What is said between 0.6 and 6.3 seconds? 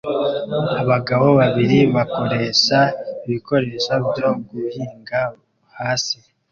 Abagabo babiri bakoresha ibikoresho byo guhinga hasi